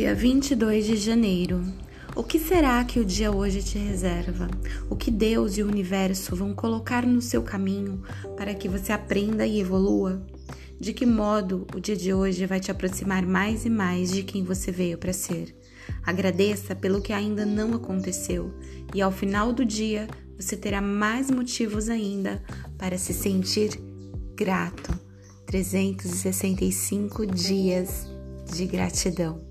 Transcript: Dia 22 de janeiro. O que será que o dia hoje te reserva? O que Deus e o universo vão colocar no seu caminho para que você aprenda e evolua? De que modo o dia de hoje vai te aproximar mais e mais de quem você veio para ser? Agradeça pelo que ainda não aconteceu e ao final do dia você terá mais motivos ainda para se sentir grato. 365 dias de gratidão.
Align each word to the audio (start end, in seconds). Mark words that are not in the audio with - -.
Dia 0.00 0.14
22 0.14 0.86
de 0.86 0.96
janeiro. 0.96 1.62
O 2.16 2.24
que 2.24 2.38
será 2.38 2.82
que 2.86 2.98
o 2.98 3.04
dia 3.04 3.30
hoje 3.30 3.62
te 3.62 3.76
reserva? 3.76 4.48
O 4.88 4.96
que 4.96 5.10
Deus 5.10 5.58
e 5.58 5.62
o 5.62 5.68
universo 5.68 6.34
vão 6.34 6.54
colocar 6.54 7.04
no 7.04 7.20
seu 7.20 7.42
caminho 7.42 8.02
para 8.34 8.54
que 8.54 8.66
você 8.66 8.94
aprenda 8.94 9.46
e 9.46 9.60
evolua? 9.60 10.26
De 10.80 10.94
que 10.94 11.04
modo 11.04 11.66
o 11.74 11.78
dia 11.78 11.94
de 11.94 12.14
hoje 12.14 12.46
vai 12.46 12.58
te 12.58 12.70
aproximar 12.70 13.26
mais 13.26 13.66
e 13.66 13.68
mais 13.68 14.10
de 14.10 14.22
quem 14.22 14.42
você 14.42 14.72
veio 14.72 14.96
para 14.96 15.12
ser? 15.12 15.54
Agradeça 16.02 16.74
pelo 16.74 17.02
que 17.02 17.12
ainda 17.12 17.44
não 17.44 17.74
aconteceu 17.74 18.54
e 18.94 19.02
ao 19.02 19.12
final 19.12 19.52
do 19.52 19.66
dia 19.66 20.08
você 20.34 20.56
terá 20.56 20.80
mais 20.80 21.30
motivos 21.30 21.90
ainda 21.90 22.42
para 22.78 22.96
se 22.96 23.12
sentir 23.12 23.78
grato. 24.34 24.98
365 25.44 27.26
dias 27.26 28.08
de 28.50 28.64
gratidão. 28.64 29.49